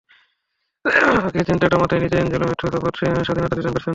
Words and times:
তাই 0.85 0.95
আবহাওয়ার 0.99 1.47
চিন্তাটা 1.49 1.75
মাথায় 1.77 1.99
নিয়েই 2.01 2.17
অ্যাঞ্জেলো 2.17 2.45
ম্যাথুস 2.47 2.73
অবাধ 2.75 2.93
স্বাধীনতা 2.97 3.55
দিলেন 3.57 3.73
ব্যাটসম্যানদের। 3.73 3.89